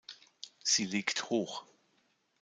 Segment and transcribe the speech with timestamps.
[0.63, 1.63] Sie liegt hoch.